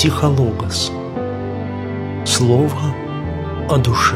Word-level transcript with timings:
Психологос. 0.00 0.92
Слово 2.24 2.94
о 3.68 3.78
душе. 3.78 4.14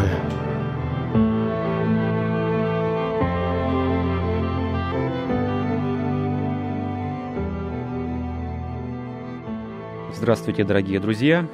Здравствуйте, 10.14 10.62
дорогие 10.62 11.00
друзья! 11.00 11.48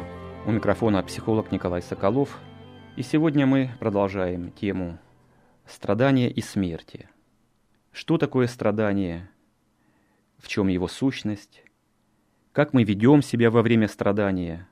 У 0.45 0.51
микрофона 0.51 1.03
психолог 1.03 1.51
Николай 1.51 1.81
Соколов. 1.81 2.39
И 2.97 3.03
сегодня 3.03 3.47
мы 3.47 3.71
продолжаем 3.81 4.53
тему 4.53 4.99
страдания 5.65 6.31
и 6.31 6.43
смерти. 6.43 7.09
Что 7.93 8.19
такое 8.19 8.47
страдание? 8.47 9.31
В 10.37 10.49
чем 10.49 10.69
его 10.69 10.87
сущность? 10.87 11.63
Как 12.59 12.73
мы 12.73 12.83
ведем 12.83 13.23
себя 13.23 13.53
во 13.53 13.63
время 13.63 13.87
страдания? 13.87 14.67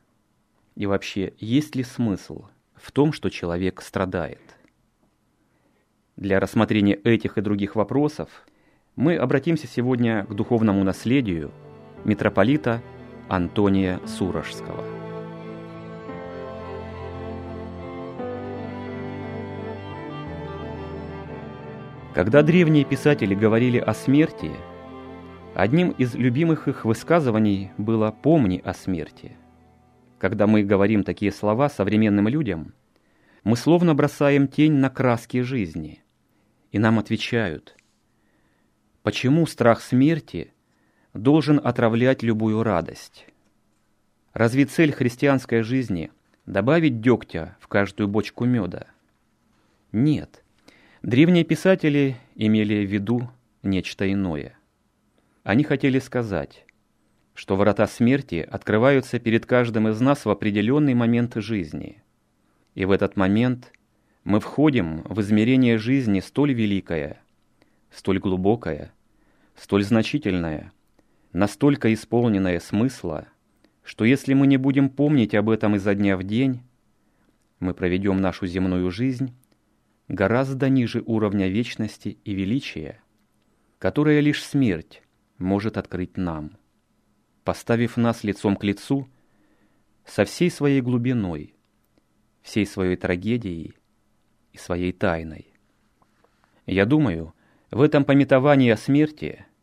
И 0.75 0.87
вообще, 0.87 1.35
есть 1.39 1.77
ли 1.77 1.85
смысл 1.85 2.47
в 2.75 2.91
том, 2.91 3.13
что 3.13 3.31
человек 3.31 3.81
страдает? 3.81 4.41
Для 6.17 6.41
рассмотрения 6.41 6.95
этих 6.95 7.39
и 7.39 7.43
других 7.43 7.77
вопросов 7.77 8.29
мы 8.97 9.15
обратимся 9.15 9.69
сегодня 9.69 10.25
к 10.25 10.35
духовному 10.35 10.83
наследию 10.83 11.53
митрополита 12.05 12.83
Антония 13.29 14.01
Сурожского. 14.05 14.85
Когда 22.15 22.43
древние 22.43 22.85
писатели 22.85 23.37
говорили 23.37 23.79
о 23.79 23.95
смерти, 23.95 24.51
одним 25.63 25.91
из 25.91 26.15
любимых 26.15 26.69
их 26.69 26.85
высказываний 26.85 27.71
было 27.79 28.11
«помни 28.11 28.61
о 28.65 28.75
смерти». 28.75 29.37
Когда 30.19 30.47
мы 30.47 30.63
говорим 30.63 31.03
такие 31.05 31.33
слова 31.33 31.69
современным 31.69 32.29
людям, 32.29 32.75
мы 33.45 33.57
словно 33.57 33.95
бросаем 33.95 34.49
тень 34.49 34.75
на 34.75 34.91
краски 34.91 35.43
жизни, 35.43 36.03
и 36.73 36.79
нам 36.79 36.99
отвечают, 36.99 37.77
почему 39.03 39.47
страх 39.47 39.81
смерти– 39.81 40.53
должен 41.17 41.61
отравлять 41.63 42.23
любую 42.23 42.63
радость. 42.63 43.27
Разве 44.33 44.67
цель 44.67 44.93
христианской 44.93 45.63
жизни– 45.63 46.11
добавить 46.47 47.01
дегтя 47.01 47.57
в 47.61 47.69
каждую 47.69 48.09
бочку 48.09 48.45
меда? 48.45 48.87
Нет. 49.93 50.45
Древние 51.03 51.45
писатели 51.45 52.17
имели 52.35 52.85
в 52.85 52.91
виду 52.91 53.31
нечто 53.63 54.11
иное. 54.11 54.57
Они 55.47 55.63
хотели 55.63 56.01
сказать, 56.01 56.67
что 57.33 57.55
врата 57.55 57.87
смерти 57.87 58.45
открываются 58.51 59.21
перед 59.21 59.47
каждым 59.47 59.87
из 59.87 60.01
нас 60.01 60.25
в 60.25 60.31
определенный 60.31 60.95
момент 60.95 61.37
жизни. 61.37 62.03
И 62.75 62.85
в 62.85 62.91
этот 62.91 63.15
момент 63.15 63.73
мы 64.25 64.41
входим 64.41 65.03
в 65.03 65.21
измерение 65.21 65.79
жизни 65.79 66.19
столь 66.19 66.53
великое, 66.53 67.23
столь 67.93 68.19
глубокое, 68.19 68.93
столь 69.55 69.85
значительное– 69.85 70.73
настолько 71.33 71.95
исполненное 71.95 72.59
смысла, 72.59 73.29
что 73.85 74.05
если 74.05 74.35
мы 74.35 74.49
не 74.49 74.57
будем 74.57 74.91
помнить 74.91 75.37
об 75.37 75.49
этом 75.49 75.77
изо 75.77 75.95
дня 75.95 76.17
в 76.17 76.25
день, 76.25 76.61
мы 77.61 77.73
проведем 77.73 78.21
нашу 78.21 78.49
земную 78.49 78.91
жизнь 78.91 79.33
гораздо 80.09 80.69
ниже 80.69 81.05
уровня 81.07 81.47
вечности 81.47 82.19
и 82.25 82.35
величия, 82.35 83.01
которое 83.79 84.19
лишь 84.19 84.43
смерть 84.43 85.05
может 85.39 85.77
открыть 85.77 86.17
нам, 86.17 86.53
поставив 87.45 87.97
нас 87.97 88.25
лицом 88.25 88.57
к 88.57 88.65
лицу 88.65 89.09
со 90.05 90.25
всей 90.25 90.51
своей 90.51 90.81
глубиной, 90.81 91.55
всей 92.43 92.67
своей 92.67 92.97
трагедией 92.97 93.75
и 94.53 94.59
своей 94.59 94.93
тайной. 94.93 95.53
Я 96.67 96.87
думаю, 96.87 97.35
в 97.71 97.81
этом 97.81 98.05
пометовании 98.05 98.71
о 98.71 98.77
смерти– 98.77 99.45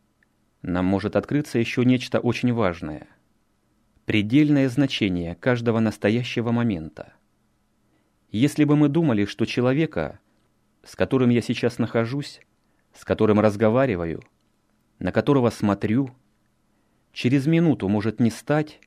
нам 0.63 0.85
может 0.85 1.17
открыться 1.17 1.59
еще 1.59 1.83
нечто 1.83 2.21
очень 2.21 2.53
важное. 2.53 3.07
Предельное 4.05 4.69
значение 4.69 5.35
каждого 5.35 5.79
настоящего 5.79 6.51
момента. 6.51 7.13
Если 8.31 8.63
бы 8.63 8.77
мы 8.77 8.87
думали, 8.87 9.25
что 9.25 9.45
человека, 9.45 10.21
с 10.85 10.95
которым 10.95 11.31
я 11.31 11.41
сейчас 11.41 11.79
нахожусь, 11.79 12.39
с 12.93 13.03
которым 13.03 13.41
разговариваю, 13.41 14.23
на 15.03 15.11
которого 15.11 15.49
смотрю, 15.49 16.11
через 17.11 17.45
минуту 17.45 17.89
может 17.89 18.21
не 18.21 18.31
стать, 18.31 18.79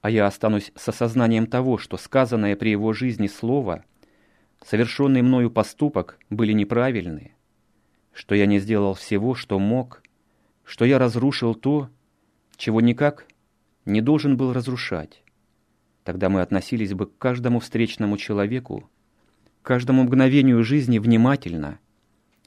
а 0.00 0.10
я 0.10 0.26
останусь 0.26 0.72
с 0.74 0.88
осознанием 0.88 1.46
того, 1.46 1.78
что 1.78 1.96
сказанное 1.96 2.56
при 2.56 2.70
его 2.70 2.92
жизни 2.92 3.28
слово, 3.28 3.84
совершенный 4.64 5.22
мною 5.22 5.52
поступок 5.52 6.18
были 6.30 6.52
неправильны, 6.52 7.32
что 8.12 8.34
я 8.34 8.46
не 8.46 8.58
сделал 8.58 8.94
всего, 8.94 9.36
что 9.36 9.60
мог, 9.60 10.02
что 10.64 10.84
я 10.84 10.98
разрушил 10.98 11.54
то, 11.54 11.90
чего 12.56 12.80
никак 12.80 13.28
не 13.84 14.00
должен 14.00 14.36
был 14.36 14.52
разрушать. 14.52 15.22
Тогда 16.02 16.28
мы 16.28 16.40
относились 16.40 16.92
бы 16.92 17.06
к 17.06 17.18
каждому 17.18 17.60
встречному 17.60 18.16
человеку, 18.16 18.90
каждому 19.62 20.02
мгновению 20.02 20.64
жизни 20.64 20.98
внимательно, 20.98 21.78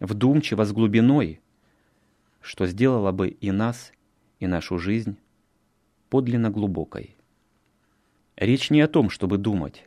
вдумчиво 0.02 0.66
с 0.66 0.74
глубиной, 0.74 1.40
что 2.42 2.66
сделало 2.66 3.12
бы 3.12 3.30
и 3.30 3.52
нас, 3.52 3.92
и 4.40 4.48
нашу 4.48 4.78
жизнь 4.78 5.18
подлинно 6.10 6.50
глубокой. 6.50 7.16
Речь 8.36 8.70
не 8.70 8.82
о 8.82 8.88
том, 8.88 9.10
чтобы 9.10 9.38
думать. 9.38 9.86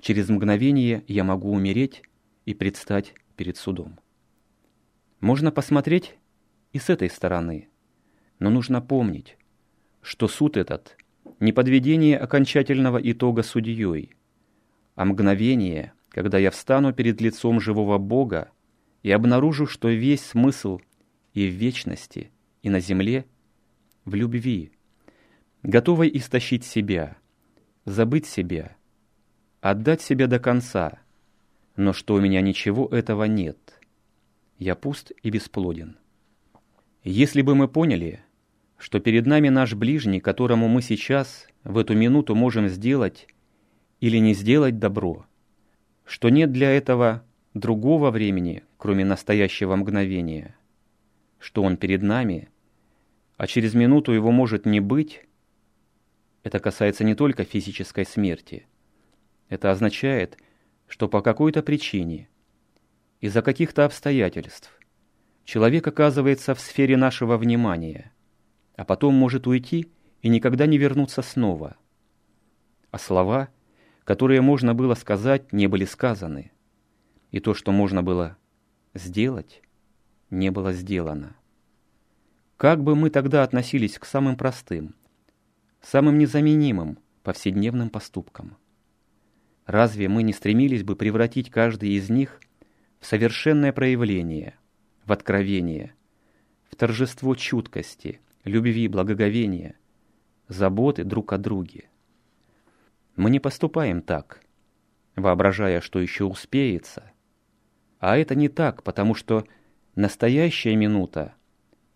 Через 0.00 0.28
мгновение 0.28 1.04
я 1.08 1.24
могу 1.24 1.50
умереть 1.50 2.02
и 2.44 2.54
предстать 2.54 3.14
перед 3.36 3.56
судом. 3.56 3.98
Можно 5.20 5.50
посмотреть 5.50 6.16
и 6.72 6.78
с 6.78 6.90
этой 6.90 7.10
стороны. 7.10 7.68
Но 8.38 8.50
нужно 8.50 8.80
помнить, 8.80 9.36
что 10.00 10.28
суд 10.28 10.56
этот 10.56 10.96
не 11.40 11.52
подведение 11.52 12.18
окончательного 12.18 12.98
итога 12.98 13.42
судьей, 13.42 14.14
а 14.94 15.04
мгновение, 15.04 15.92
когда 16.08 16.38
я 16.38 16.50
встану 16.50 16.92
перед 16.92 17.20
лицом 17.20 17.60
живого 17.60 17.98
Бога 17.98 18.50
и 19.02 19.10
обнаружу, 19.10 19.66
что 19.66 19.88
весь 19.88 20.24
смысл 20.24 20.80
и 21.34 21.48
в 21.48 21.52
вечности, 21.52 22.30
и 22.62 22.70
на 22.70 22.80
земле 22.80 23.26
в 24.04 24.14
любви, 24.14 24.72
готовой 25.62 26.10
истощить 26.14 26.64
себя, 26.64 27.16
забыть 27.84 28.26
себя, 28.26 28.76
отдать 29.60 30.00
себя 30.02 30.26
до 30.26 30.38
конца, 30.38 31.00
но 31.76 31.92
что 31.92 32.14
у 32.14 32.20
меня 32.20 32.40
ничего 32.40 32.86
этого 32.86 33.24
нет. 33.24 33.80
Я 34.58 34.74
пуст 34.74 35.12
и 35.22 35.30
бесплоден. 35.30 35.96
Если 37.04 37.42
бы 37.42 37.54
мы 37.54 37.68
поняли, 37.68 38.20
что 38.76 39.00
перед 39.00 39.26
нами 39.26 39.48
наш 39.48 39.74
ближний, 39.74 40.20
которому 40.20 40.68
мы 40.68 40.82
сейчас, 40.82 41.46
в 41.64 41.78
эту 41.78 41.94
минуту 41.94 42.34
можем 42.34 42.68
сделать 42.68 43.28
или 44.00 44.18
не 44.18 44.34
сделать 44.34 44.78
добро, 44.78 45.26
что 46.04 46.28
нет 46.28 46.52
для 46.52 46.70
этого 46.70 47.22
другого 47.54 48.10
времени, 48.10 48.64
кроме 48.76 49.04
настоящего 49.04 49.76
мгновения, 49.76 50.56
что 51.38 51.62
он 51.62 51.76
перед 51.76 52.02
нами, 52.02 52.48
а 53.36 53.46
через 53.46 53.74
минуту 53.74 54.12
его 54.12 54.30
может 54.30 54.66
не 54.66 54.80
быть, 54.80 55.26
это 56.42 56.58
касается 56.58 57.04
не 57.04 57.14
только 57.14 57.44
физической 57.44 58.04
смерти. 58.04 58.66
Это 59.48 59.70
означает, 59.70 60.38
что 60.86 61.08
по 61.08 61.20
какой-то 61.20 61.62
причине, 61.62 62.28
из-за 63.20 63.42
каких-то 63.42 63.84
обстоятельств, 63.84 64.72
человек 65.44 65.86
оказывается 65.86 66.54
в 66.54 66.60
сфере 66.60 66.96
нашего 66.96 67.36
внимания, 67.36 68.12
а 68.76 68.84
потом 68.84 69.14
может 69.14 69.46
уйти 69.46 69.90
и 70.22 70.28
никогда 70.28 70.66
не 70.66 70.78
вернуться 70.78 71.22
снова. 71.22 71.76
А 72.90 72.98
слова, 72.98 73.48
которые 74.04 74.40
можно 74.40 74.74
было 74.74 74.94
сказать, 74.94 75.52
не 75.52 75.66
были 75.66 75.84
сказаны, 75.84 76.52
и 77.30 77.40
то, 77.40 77.54
что 77.54 77.72
можно 77.72 78.02
было 78.02 78.36
сделать, 78.94 79.62
не 80.30 80.50
было 80.50 80.72
сделано. 80.72 81.36
Как 82.56 82.82
бы 82.82 82.96
мы 82.96 83.10
тогда 83.10 83.42
относились 83.42 83.98
к 83.98 84.04
самым 84.04 84.36
простым, 84.36 84.94
самым 85.80 86.18
незаменимым 86.18 86.98
повседневным 87.22 87.90
поступкам? 87.90 88.56
Разве 89.66 90.08
мы 90.08 90.22
не 90.22 90.32
стремились 90.32 90.82
бы 90.82 90.96
превратить 90.96 91.50
каждый 91.50 91.90
из 91.90 92.10
них 92.10 92.40
в 93.00 93.06
совершенное 93.06 93.72
проявление– 93.72 94.54
в 95.08 95.12
откровение, 95.12 95.94
в 96.70 96.76
торжество 96.76 97.34
чуткости, 97.34 98.20
любви, 98.44 98.88
благоговения, 98.88 99.74
заботы 100.48 101.02
друг 101.02 101.32
о 101.32 101.38
друге. 101.38 101.88
Мы 103.16 103.30
не 103.30 103.40
поступаем 103.40 104.02
так, 104.02 104.42
воображая, 105.16 105.80
что 105.80 105.98
еще 105.98 106.24
успеется. 106.24 107.10
А 108.00 108.18
это 108.18 108.34
не 108.34 108.50
так, 108.50 108.82
потому 108.82 109.14
что 109.14 109.46
настоящая 109.98 110.76
минута 110.76 111.34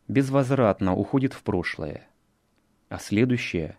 безвозвратно 0.08 0.93
уходит 0.96 1.34
в 1.34 1.44
прошлое, 1.44 2.08
а 2.88 2.99
следующая 2.99 3.78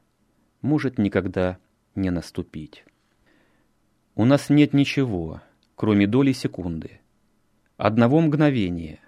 может 0.61 0.97
никогда 0.97 1.57
не 1.93 2.09
наступить. 2.09 2.85
У 4.15 4.23
нас 4.23 4.49
нет 4.49 4.71
ничего, 4.71 5.41
кроме 5.75 6.07
доли 6.07 6.31
секунды, 6.31 7.01
одного 7.75 8.21
мгновения, 8.21 9.01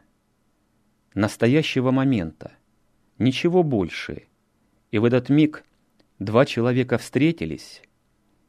настоящего 1.14 1.92
момента, 1.92 2.52
ничего 3.18 3.64
больше. 3.64 4.28
И 4.92 4.98
в 4.98 5.06
этот 5.06 5.30
миг 5.30 5.64
два 6.20 6.46
человека 6.46 6.98
встретились, 6.98 7.84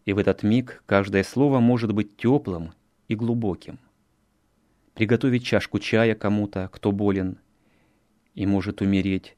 и 0.05 0.13
в 0.13 0.19
этот 0.19 0.43
миг 0.43 0.83
каждое 0.87 1.23
слово 1.23 1.61
может 1.61 1.93
быть 1.93 2.17
теплым 2.17 2.73
и 3.07 3.15
глубоким. 3.15 3.79
Приготовить 4.97 5.45
чашку 5.45 5.79
чая 5.79 6.15
кому-то, 6.15 6.71
кто 6.73 6.91
болен 6.91 7.37
и 8.35 8.47
может 8.47 8.81
умереть, 8.81 9.37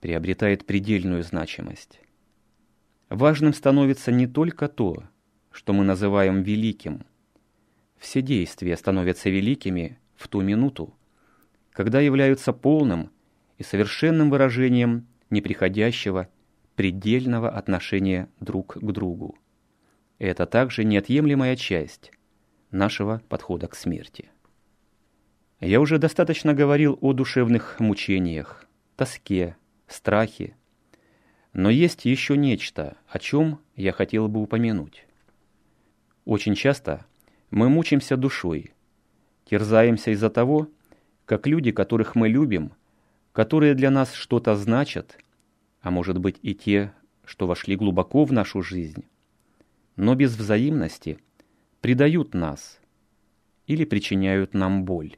приобретает 0.00 0.66
предельную 0.66 1.22
значимость. 1.22 2.00
Важным 3.08 3.54
становится 3.54 4.12
не 4.12 4.26
только 4.26 4.68
то, 4.68 5.04
что 5.50 5.72
мы 5.72 5.84
называем 5.84 6.42
великим. 6.42 7.06
Все 7.96 8.20
действия 8.20 8.76
становятся 8.76 9.30
великими 9.30 9.98
в 10.16 10.28
ту 10.28 10.42
минуту, 10.42 10.94
когда 11.72 12.00
являются 12.00 12.52
полным 12.52 13.10
и 13.56 13.62
совершенным 13.62 14.28
выражением 14.28 15.06
неприходящего, 15.30 16.28
предельного 16.76 17.48
отношения 17.48 18.28
друг 18.38 18.74
к 18.74 18.92
другу. 18.92 19.38
Это 20.18 20.44
также 20.44 20.84
неотъемлемая 20.84 21.56
часть 21.56 22.12
нашего 22.70 23.22
подхода 23.30 23.66
к 23.66 23.74
смерти. 23.74 24.28
Я 25.60 25.80
уже 25.80 25.98
достаточно 25.98 26.54
говорил 26.54 26.96
о 27.00 27.12
душевных 27.12 27.80
мучениях, 27.80 28.64
тоске, 28.94 29.56
страхе, 29.88 30.54
но 31.52 31.68
есть 31.68 32.04
еще 32.04 32.36
нечто, 32.36 32.96
о 33.08 33.18
чем 33.18 33.58
я 33.74 33.90
хотел 33.90 34.28
бы 34.28 34.40
упомянуть. 34.40 35.04
Очень 36.24 36.54
часто 36.54 37.04
мы 37.50 37.68
мучимся 37.68 38.16
душой, 38.16 38.72
терзаемся 39.46 40.12
из-за 40.12 40.30
того, 40.30 40.68
как 41.24 41.48
люди, 41.48 41.72
которых 41.72 42.14
мы 42.14 42.28
любим, 42.28 42.72
которые 43.32 43.74
для 43.74 43.90
нас 43.90 44.12
что-то 44.12 44.54
значат, 44.54 45.18
а 45.80 45.90
может 45.90 46.18
быть 46.18 46.38
и 46.42 46.54
те, 46.54 46.92
что 47.24 47.48
вошли 47.48 47.74
глубоко 47.74 48.24
в 48.24 48.32
нашу 48.32 48.62
жизнь, 48.62 49.04
но 49.96 50.14
без 50.14 50.36
взаимности 50.36 51.18
предают 51.80 52.32
нас 52.32 52.78
или 53.66 53.84
причиняют 53.84 54.54
нам 54.54 54.84
боль. 54.84 55.16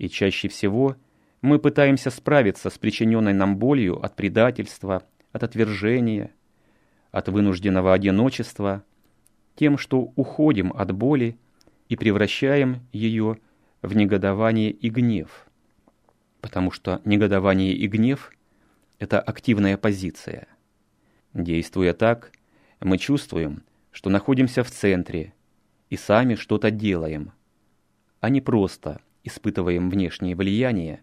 И 0.00 0.08
чаще 0.08 0.48
всего 0.48 0.96
мы 1.42 1.58
пытаемся 1.58 2.08
справиться 2.08 2.70
с 2.70 2.78
причиненной 2.78 3.34
нам 3.34 3.58
болью 3.58 4.02
от 4.02 4.16
предательства, 4.16 5.02
от 5.30 5.42
отвержения, 5.42 6.32
от 7.10 7.28
вынужденного 7.28 7.92
одиночества, 7.92 8.82
тем, 9.56 9.76
что 9.76 10.10
уходим 10.16 10.72
от 10.72 10.92
боли 10.92 11.36
и 11.90 11.96
превращаем 11.96 12.80
ее 12.92 13.36
в 13.82 13.94
негодование 13.94 14.70
и 14.70 14.88
гнев. 14.88 15.46
Потому 16.40 16.70
что 16.70 17.02
негодование 17.04 17.74
и 17.74 17.86
гнев– 17.86 18.32
это 18.98 19.20
активная 19.20 19.76
позиция. 19.76 20.48
Действуя 21.34 21.92
так, 21.92 22.32
мы 22.80 22.96
чувствуем, 22.96 23.64
что 23.90 24.08
находимся 24.08 24.64
в 24.64 24.70
центре 24.70 25.34
и 25.90 25.98
сами 25.98 26.36
что-то 26.36 26.70
делаем, 26.70 27.32
а 28.20 28.30
не 28.30 28.40
просто 28.40 29.02
испытываем 29.24 29.90
внешнее 29.90 30.34
влияние, 30.34 31.02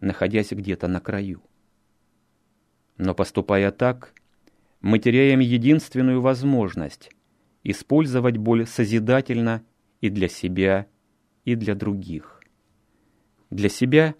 находясь 0.00 0.52
где-то 0.52 0.88
на 0.88 1.00
краю. 1.00 1.42
Но 2.96 3.14
поступая 3.14 3.70
так, 3.70 4.14
мы 4.80 4.98
теряем 4.98 5.40
единственную 5.40 6.20
возможность 6.20 7.10
использовать 7.62 8.36
боль 8.36 8.66
созидательно 8.66 9.64
и 10.00 10.08
для 10.08 10.28
себя, 10.28 10.86
и 11.44 11.54
для 11.54 11.74
других. 11.74 12.42
Для 13.50 13.68
себя 13.68 14.14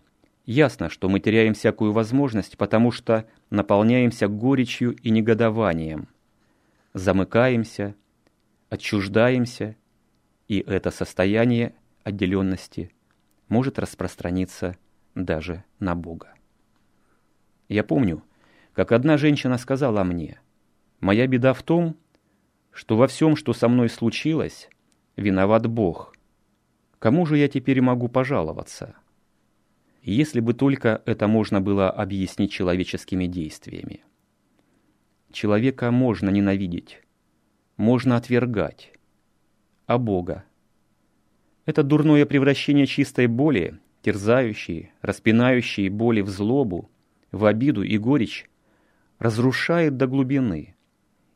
ясно, 0.46 0.88
что 0.88 1.08
мы 1.08 1.20
теряем 1.20 1.54
всякую 1.54 1.92
возможность, 1.92 2.56
потому 2.56 2.92
что 2.92 3.26
наполняемся 3.50 4.28
горечью 4.28 4.94
и 4.94 5.10
негодованием, 5.10 6.08
замыкаемся, 6.94 7.94
отчуждаемся, 8.68 9.76
и 10.48 10.60
это 10.60 10.90
состояние 10.90 11.74
отделенности 12.04 12.92
может 13.52 13.78
распространиться 13.78 14.78
даже 15.14 15.62
на 15.78 15.94
Бога. 15.94 16.34
Я 17.68 17.84
помню, 17.84 18.22
как 18.72 18.92
одна 18.92 19.18
женщина 19.18 19.58
сказала 19.58 20.02
мне, 20.04 20.40
«Моя 21.00 21.26
беда 21.26 21.52
в 21.52 21.62
том, 21.62 21.96
что 22.70 22.96
во 22.96 23.06
всем, 23.06 23.36
что 23.36 23.52
со 23.52 23.68
мной 23.68 23.90
случилось, 23.90 24.70
виноват 25.16 25.66
Бог. 25.66 26.16
Кому 26.98 27.26
же 27.26 27.36
я 27.36 27.46
теперь 27.46 27.82
могу 27.82 28.08
пожаловаться?» 28.08 28.94
Если 30.02 30.40
бы 30.40 30.54
только 30.54 31.02
это 31.04 31.28
можно 31.28 31.60
было 31.60 31.88
объяснить 31.90 32.50
человеческими 32.50 33.26
действиями. 33.26 34.02
Человека 35.30 35.92
можно 35.92 36.28
ненавидеть, 36.30 37.02
можно 37.76 38.16
отвергать, 38.16 38.92
а 39.86 39.98
Бога. 39.98 40.44
Это 41.64 41.82
дурное 41.84 42.26
превращение 42.26 42.86
чистой 42.86 43.28
боли, 43.28 43.78
терзающей, 44.02 44.90
распинающей 45.00 45.88
боли 45.88 46.20
в 46.20 46.28
злобу, 46.28 46.90
в 47.30 47.44
обиду 47.46 47.82
и 47.82 47.98
горечь, 47.98 48.50
разрушает 49.18 49.96
до 49.96 50.08
глубины, 50.08 50.74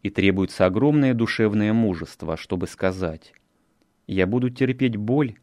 и 0.02 0.10
требуется 0.10 0.66
огромное 0.66 1.14
душевное 1.14 1.72
мужество, 1.72 2.36
чтобы 2.36 2.66
сказать 2.66 3.32
«Я 4.08 4.26
буду 4.26 4.50
терпеть 4.50 4.96
боль 4.96 5.36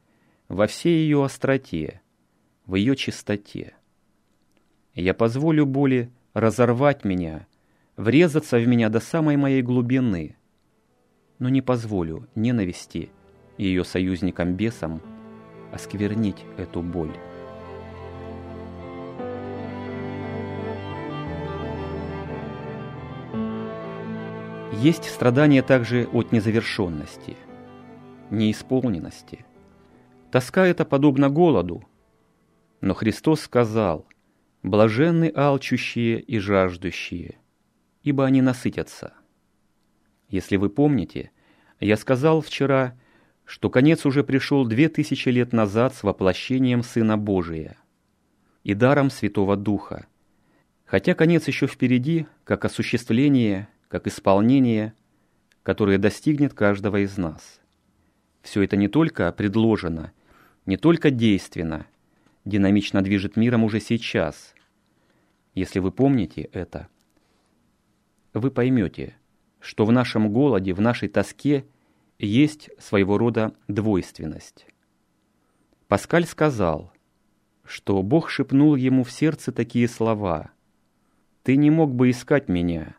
во 0.49 0.67
всей 0.67 1.03
ее 1.03 1.23
остроте, 1.23 2.01
в 2.65 2.75
ее 2.75 2.95
чистоте. 2.97 3.75
Я 4.93 5.13
позволю 5.13 5.65
боли 5.65 6.11
разорвать 6.33 7.05
меня, 7.05 7.47
врезаться 7.95 8.57
в 8.57 8.67
меня 8.67 8.89
до 8.89 8.99
самой 8.99 9.37
моей 9.37 9.61
глубины, 9.61 10.35
но 11.39 11.49
не 11.49 11.61
позволю 11.61 12.27
ненависти 12.35 13.09
и 13.57 13.65
ее 13.65 13.83
союзникам-бесам 13.83 15.01
осквернить 15.71 16.45
эту 16.57 16.81
боль. 16.81 17.15
Есть 24.73 25.05
страдания 25.05 25.61
также 25.61 26.07
от 26.11 26.31
незавершенности, 26.31 27.37
неисполненности. 28.29 29.45
Тоска 30.29 30.65
это 30.65 30.83
подобно 30.83 31.29
голоду, 31.29 31.87
но 32.81 32.93
Христос 32.93 33.41
сказал, 33.41 34.05
«Блаженны 34.61 35.31
алчущие 35.33 36.19
и 36.19 36.37
жаждущие, 36.37 37.37
ибо 38.01 38.25
они 38.25 38.41
насытятся». 38.41 39.13
Если 40.27 40.57
вы 40.57 40.69
помните, 40.69 41.31
я 41.79 41.95
сказал 41.95 42.41
вчера, 42.41 42.99
что 43.53 43.69
конец 43.69 44.03
уже 44.07 44.23
пришел 44.23 44.65
две 44.65 44.89
тысячи 44.89 45.29
лет 45.29 45.53
назад 45.53 45.93
с 45.93 46.01
воплощением 46.01 46.81
Сына 46.81 47.19
Божия 47.19 47.77
и 48.63 48.73
даром 48.73 49.11
Святого 49.11 49.55
Духа, 49.55 50.07
хотя 50.85 51.13
конец 51.13 51.47
еще 51.47 51.67
впереди, 51.67 52.25
как 52.45 52.65
осуществление 52.65 53.67
как 53.89 54.07
исполнение, 54.07 54.95
которое 55.61 55.99
достигнет 55.99 56.55
каждого 56.55 57.03
из 57.03 57.15
нас. 57.19 57.61
Все 58.41 58.63
это 58.63 58.75
не 58.75 58.87
только 58.87 59.31
предложено, 59.31 60.13
не 60.65 60.75
только 60.75 61.11
действенно, 61.11 61.85
динамично 62.45 63.03
движет 63.03 63.35
миром 63.35 63.63
уже 63.63 63.79
сейчас. 63.79 64.55
Если 65.53 65.77
вы 65.77 65.91
помните 65.91 66.49
это, 66.53 66.87
вы 68.33 68.49
поймете, 68.49 69.15
что 69.59 69.85
в 69.85 69.91
нашем 69.91 70.33
голоде, 70.33 70.73
в 70.73 70.81
нашей 70.81 71.07
тоске 71.07 71.65
есть 72.25 72.69
своего 72.79 73.17
рода 73.17 73.53
двойственность. 73.67 74.65
Паскаль 75.87 76.25
сказал, 76.25 76.91
что 77.65 78.01
Бог 78.01 78.29
шепнул 78.29 78.75
ему 78.75 79.03
в 79.03 79.11
сердце 79.11 79.51
такие 79.51 79.87
слова 79.87 80.51
«Ты 81.43 81.55
не 81.55 81.69
мог 81.69 81.93
бы 81.93 82.09
искать 82.09 82.47
меня, 82.47 82.95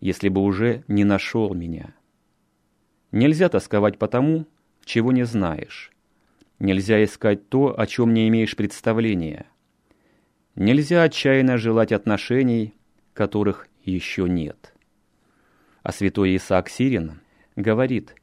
если 0.00 0.28
бы 0.28 0.42
уже 0.42 0.84
не 0.88 1.04
нашел 1.04 1.54
меня. 1.54 1.94
Нельзя 3.10 3.48
тосковать 3.48 3.98
по 3.98 4.08
тому, 4.08 4.46
чего 4.84 5.12
не 5.12 5.24
знаешь. 5.24 5.90
Нельзя 6.58 7.02
искать 7.02 7.48
то, 7.48 7.78
о 7.78 7.86
чем 7.86 8.14
не 8.14 8.28
имеешь 8.28 8.56
представления. 8.56 9.46
Нельзя 10.54 11.02
отчаянно 11.02 11.58
желать 11.58 11.92
отношений, 11.92 12.74
которых 13.12 13.68
еще 13.82 14.28
нет. 14.28 14.74
А 15.82 15.92
святой 15.92 16.36
Исаак 16.36 16.68
Сирин 16.68 17.20
говорит, 17.56 18.14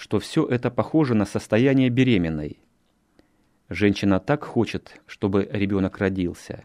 что 0.00 0.18
все 0.18 0.46
это 0.46 0.70
похоже 0.70 1.14
на 1.14 1.26
состояние 1.26 1.90
беременной. 1.90 2.58
Женщина 3.68 4.18
так 4.18 4.44
хочет, 4.44 4.98
чтобы 5.04 5.46
ребенок 5.52 5.98
родился. 5.98 6.64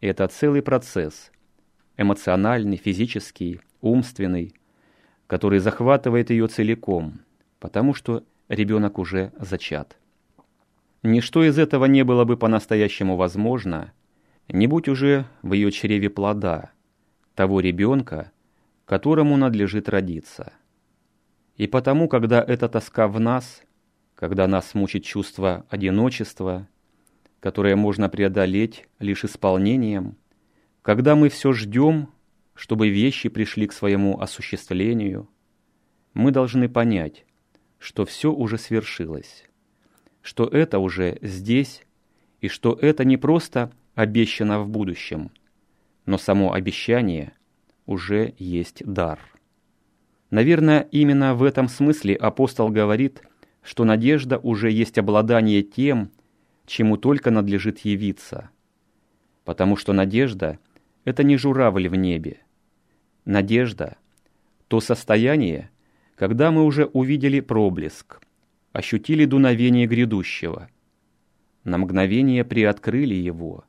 Это 0.00 0.26
целый 0.26 0.60
процесс, 0.60 1.30
эмоциональный, 1.96 2.76
физический, 2.76 3.60
умственный, 3.80 4.56
который 5.28 5.60
захватывает 5.60 6.30
ее 6.30 6.48
целиком, 6.48 7.20
потому 7.60 7.94
что 7.94 8.24
ребенок 8.48 8.98
уже 8.98 9.32
зачат. 9.38 9.96
Ничто 11.04 11.44
из 11.44 11.60
этого 11.60 11.84
не 11.84 12.02
было 12.02 12.24
бы 12.24 12.36
по-настоящему 12.36 13.14
возможно, 13.14 13.92
не 14.48 14.66
будь 14.66 14.88
уже 14.88 15.26
в 15.42 15.52
ее 15.52 15.70
чреве 15.70 16.10
плода, 16.10 16.72
того 17.36 17.60
ребенка, 17.60 18.32
которому 18.84 19.36
надлежит 19.36 19.88
родиться. 19.88 20.52
И 21.56 21.66
потому, 21.66 22.08
когда 22.08 22.42
эта 22.42 22.68
тоска 22.68 23.06
в 23.06 23.20
нас, 23.20 23.62
когда 24.14 24.46
нас 24.46 24.74
мучит 24.74 25.04
чувство 25.04 25.64
одиночества, 25.68 26.68
которое 27.40 27.76
можно 27.76 28.08
преодолеть 28.08 28.86
лишь 28.98 29.24
исполнением, 29.24 30.16
когда 30.82 31.14
мы 31.14 31.28
все 31.28 31.52
ждем, 31.52 32.08
чтобы 32.54 32.88
вещи 32.88 33.28
пришли 33.28 33.66
к 33.66 33.72
своему 33.72 34.20
осуществлению, 34.20 35.28
мы 36.12 36.30
должны 36.30 36.68
понять, 36.68 37.24
что 37.78 38.04
все 38.04 38.32
уже 38.32 38.58
свершилось, 38.58 39.44
что 40.22 40.46
это 40.46 40.78
уже 40.78 41.18
здесь, 41.22 41.82
и 42.40 42.48
что 42.48 42.74
это 42.80 43.04
не 43.04 43.16
просто 43.16 43.72
обещано 43.94 44.60
в 44.60 44.68
будущем, 44.68 45.30
но 46.04 46.18
само 46.18 46.52
обещание 46.52 47.32
уже 47.86 48.34
есть 48.38 48.82
дар. 48.84 49.18
Наверное, 50.34 50.88
именно 50.90 51.36
в 51.36 51.44
этом 51.44 51.68
смысле 51.68 52.16
апостол 52.16 52.68
говорит, 52.68 53.22
что 53.62 53.84
надежда 53.84 54.36
уже 54.38 54.68
есть 54.68 54.98
обладание 54.98 55.62
тем, 55.62 56.10
чему 56.66 56.96
только 56.96 57.30
надлежит 57.30 57.78
явиться. 57.84 58.50
Потому 59.44 59.76
что 59.76 59.92
надежда— 59.92 60.58
это 61.04 61.22
не 61.22 61.36
журавль 61.36 61.86
в 61.86 61.94
небе. 61.94 62.38
Надежда— 63.24 63.96
то 64.66 64.80
состояние, 64.80 65.70
когда 66.16 66.50
мы 66.50 66.64
уже 66.64 66.86
увидели 66.86 67.38
проблеск, 67.38 68.20
ощутили 68.72 69.26
дуновение 69.26 69.86
грядущего, 69.86 70.68
на 71.62 71.78
мгновение 71.78 72.44
приоткрыли 72.44 73.14
его, 73.14 73.66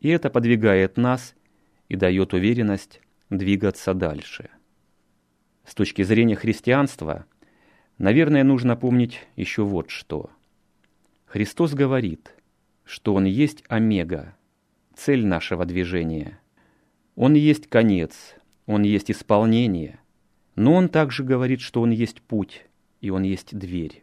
и 0.00 0.08
это 0.08 0.30
подвигает 0.30 0.96
нас 0.96 1.34
и 1.90 1.96
дает 1.96 2.32
уверенность 2.32 3.02
двигаться 3.28 3.92
дальше. 3.92 4.48
С 5.64 5.74
точки 5.74 6.02
зрения 6.02 6.36
христианства, 6.36 7.24
наверное, 7.98 8.44
нужно 8.44 8.76
помнить 8.76 9.20
еще 9.34 9.64
вот 9.64 9.90
что. 9.90 10.30
Христос 11.24 11.74
говорит, 11.74 12.34
что 12.84 13.14
Он 13.14 13.24
есть 13.24 13.64
омега, 13.68 14.36
цель 14.94 15.26
нашего 15.26 15.64
движения. 15.64 16.38
Он 17.16 17.34
есть 17.34 17.68
конец, 17.68 18.34
Он 18.66 18.82
есть 18.82 19.10
исполнение, 19.10 19.98
но 20.54 20.74
Он 20.74 20.88
также 20.88 21.24
говорит, 21.24 21.60
что 21.60 21.80
Он 21.80 21.90
есть 21.90 22.20
путь, 22.20 22.66
и 23.00 23.10
Он 23.10 23.22
есть 23.22 23.56
дверь. 23.56 24.02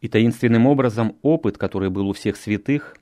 И 0.00 0.08
таинственным 0.08 0.66
образом 0.66 1.16
опыт, 1.22 1.58
который 1.58 1.90
был 1.90 2.08
у 2.08 2.12
всех 2.12 2.36
святых, 2.36 2.96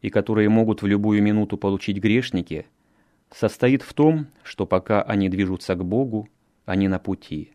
и 0.00 0.10
которые 0.10 0.48
могут 0.48 0.82
в 0.82 0.86
любую 0.86 1.22
минуту 1.22 1.56
получить 1.56 1.98
грешники– 1.98 2.66
состоит 3.34 3.82
в 3.82 3.92
том, 3.94 4.26
что 4.42 4.66
пока 4.66 5.02
они 5.02 5.28
движутся 5.28 5.74
к 5.74 5.84
Богу, 5.84 6.28
они 6.64 6.88
на 6.88 6.98
пути, 6.98 7.52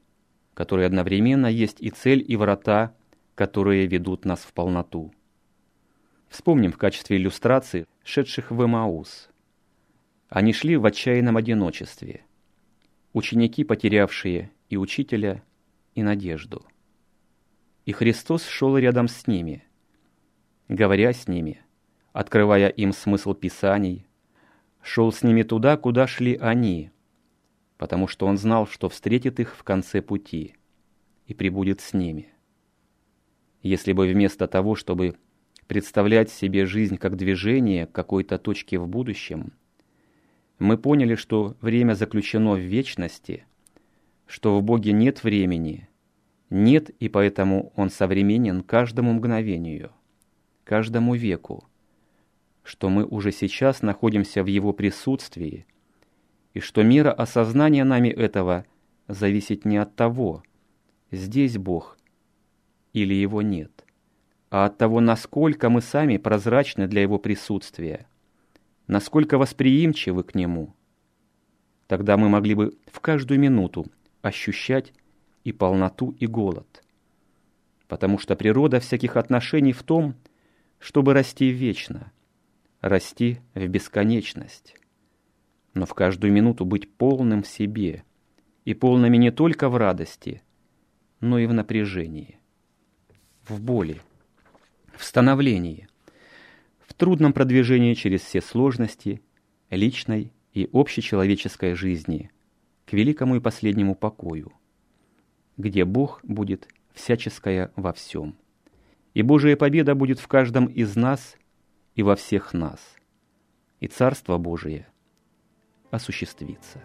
который 0.53 0.85
одновременно 0.85 1.47
есть 1.47 1.81
и 1.81 1.89
цель, 1.89 2.23
и 2.27 2.35
врата, 2.35 2.95
которые 3.35 3.87
ведут 3.87 4.25
нас 4.25 4.39
в 4.39 4.53
полноту. 4.53 5.13
Вспомним 6.29 6.71
в 6.71 6.77
качестве 6.77 7.17
иллюстрации 7.17 7.85
шедших 8.03 8.51
в 8.51 8.65
Эмаус. 8.65 9.29
Они 10.29 10.51
шли 10.53 10.75
в 10.75 10.85
отчаянном 10.85 11.37
одиночестве. 11.37 12.25
Ученики, 13.13 13.63
потерявшие 13.63 14.51
и 14.69 14.77
учителя, 14.77 15.43
и 15.95 16.03
надежду. 16.03 16.65
И 17.85 17.93
Христос 17.93 18.45
шел 18.45 18.77
рядом 18.77 19.07
с 19.07 19.27
ними, 19.27 19.63
говоря 20.67 21.13
с 21.13 21.27
ними, 21.27 21.61
открывая 22.11 22.67
им 22.67 22.91
смысл 22.91 23.33
Писаний, 23.33 24.05
шел 24.81 25.11
с 25.11 25.23
ними 25.23 25.43
туда, 25.43 25.77
куда 25.77 26.07
шли 26.07 26.35
они, 26.35 26.91
потому 27.77 28.07
что 28.07 28.25
он 28.25 28.38
знал, 28.38 28.67
что 28.67 28.89
встретит 28.89 29.39
их 29.39 29.55
в 29.55 29.63
конце 29.63 30.01
пути 30.01 30.55
и 31.27 31.34
прибудет 31.34 31.81
с 31.81 31.93
ними. 31.93 32.29
Если 33.62 33.93
бы 33.93 34.07
вместо 34.07 34.48
того, 34.48 34.75
чтобы 34.75 35.15
представлять 35.67 36.29
себе 36.31 36.65
жизнь 36.65 36.98
как 36.98 37.15
движение 37.15 37.86
к 37.86 37.91
какой-то 37.91 38.38
точке 38.38 38.79
в 38.79 38.88
будущем, 38.88 39.53
мы 40.60 40.77
поняли, 40.77 41.15
что 41.15 41.55
время 41.62 41.93
заключено 41.93 42.53
в 42.53 42.60
вечности, 42.60 43.46
что 44.25 44.57
в 44.57 44.63
Боге 44.63 44.91
нет 44.91 45.24
времени, 45.24 45.88
нет, 46.50 46.89
и 46.89 47.10
поэтому 47.10 47.74
Он 47.75 47.89
современен 47.89 48.63
каждому 48.63 49.13
мгновению, 49.13 49.91
каждому 50.63 51.13
веку, 51.13 51.65
что 52.63 52.89
мы 52.89 53.05
уже 53.05 53.31
сейчас 53.31 53.81
находимся 53.81 54.43
в 54.43 54.48
Его 54.48 54.74
присутствии, 54.74 55.67
и 56.57 56.59
что 56.59 56.81
мера 56.81 57.11
осознания 57.11 57.83
нами 57.83 58.07
этого 58.07 58.65
зависит 59.07 59.63
не 59.63 59.77
от 59.77 59.95
того, 59.95 60.41
здесь 61.11 61.55
Бог 61.55 61.99
или 62.93 63.13
Его 63.13 63.43
нет, 63.43 63.85
а 64.49 64.65
от 64.65 64.75
того, 64.79 64.99
насколько 64.99 65.69
мы 65.69 65.81
сами 65.81 66.17
прозрачны 66.17 66.87
для 66.87 67.03
Его 67.03 67.19
присутствия, 67.19 68.07
насколько 68.87 69.37
восприимчивы 69.37 70.23
к 70.23 70.33
Нему. 70.33 70.73
Тогда 71.85 72.17
мы 72.17 72.27
могли 72.27 72.55
бы 72.55 72.75
в 72.91 73.01
каждую 73.01 73.39
минуту 73.39 73.85
ощущать 74.23 74.93
и 75.43 75.51
полноту, 75.51 76.15
и 76.19 76.25
голод. 76.25 76.83
Потому 77.87 78.17
что 78.17 78.35
природа 78.35 78.79
всяких 78.79 79.15
отношений 79.15 79.73
в 79.73 79.83
том, 79.83 80.15
чтобы 80.79 81.13
расти 81.13 81.49
вечно– 81.49 82.11
расти 82.81 83.41
в 83.53 83.67
бесконечность, 83.67 84.73
но 85.77 85.86
в 85.86 85.93
каждую 85.93 86.34
минуту 86.34 86.65
быть 86.65 86.91
полным 86.91 87.43
в 87.43 87.48
себе 87.48 88.03
и 88.65 88.74
полными 88.74 89.17
не 89.17 89.31
только 89.31 89.69
в 89.69 89.77
радости, 89.77 90.41
но 91.19 91.39
и 91.39 91.46
в 91.46 91.53
напряжении, 91.53 92.39
в 93.48 93.62
боли, 93.62 94.01
в 94.96 95.03
становлении, 95.03 95.88
в 96.86 96.93
трудном 96.93 97.34
продвижении 97.34 97.93
через 97.93 98.22
все 98.22 98.41
сложности 98.41 99.22
личной 99.69 100.34
и 100.53 100.69
общечеловеческой 100.74 101.75
жизни 101.75 102.31
к 102.86 102.93
великому 102.93 103.36
и 103.36 103.39
последнему 103.39 103.96
покою, 103.96 104.51
где 105.57 105.86
Бог 105.86 106.19
будет 106.24 106.67
всяческое 106.93 107.72
во 107.75 107.93
всем. 107.93 108.36
И 109.13 109.22
Божия 109.22 109.55
победа 109.55 109.96
будет 109.96 110.19
в 110.19 110.27
каждом 110.27 110.65
из 110.65 110.96
нас– 110.96 111.38
и 111.98 112.03
во 112.03 112.15
всех 112.15 112.53
нас, 112.53 112.79
и 113.79 113.88
Царство 113.88 114.38
Божие 114.38 114.88
осуществится. 115.91 116.82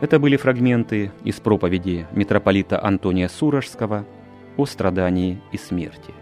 Это 0.00 0.18
были 0.18 0.36
фрагменты 0.36 1.10
из 1.24 1.40
проповеди 1.40 2.06
митрополита 2.12 2.82
Антония 2.82 3.28
Сурожского 3.28 4.04
о 4.56 4.66
страдании 4.66 5.40
и 5.52 5.58
смерти. 5.58 6.12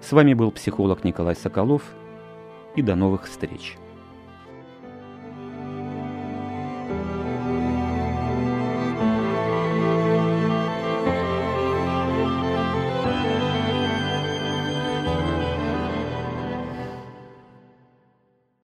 С 0.00 0.12
вами 0.12 0.34
был 0.34 0.50
психолог 0.50 1.02
Николай 1.02 1.34
Соколов, 1.34 1.82
и 2.76 2.82
до 2.82 2.94
новых 2.94 3.24
встреч. 3.24 3.76